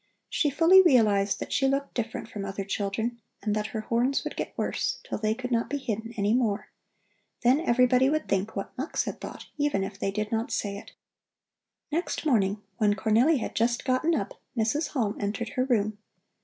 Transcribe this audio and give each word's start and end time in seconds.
She 0.29 0.49
fully 0.49 0.81
realized 0.81 1.39
that 1.39 1.53
she 1.53 1.67
looked 1.67 1.93
different 1.93 2.27
from 2.27 2.43
other 2.43 2.63
children 2.63 3.21
and 3.43 3.55
that 3.55 3.67
her 3.67 3.81
horns 3.81 4.23
would 4.23 4.35
get 4.35 4.57
worse, 4.57 4.97
till 5.03 5.19
they 5.19 5.35
could 5.35 5.51
not 5.51 5.69
be 5.69 5.77
hidden 5.77 6.15
any 6.17 6.33
more. 6.33 6.69
Then 7.43 7.59
everybody 7.59 8.09
would 8.09 8.27
think 8.27 8.55
what 8.55 8.75
Mux 8.79 9.03
had 9.03 9.21
thought, 9.21 9.45
even 9.59 9.83
if 9.83 9.99
they 9.99 10.09
did 10.09 10.31
not 10.31 10.49
say 10.51 10.75
it. 10.75 10.93
Next 11.91 12.25
morning, 12.25 12.63
when 12.77 12.95
Cornelli 12.95 13.37
had 13.41 13.53
just 13.53 13.85
gotten 13.85 14.15
up, 14.15 14.41
Mrs. 14.57 14.87
Halm 14.93 15.17
entered 15.21 15.49
her 15.49 15.65
room. 15.65 15.99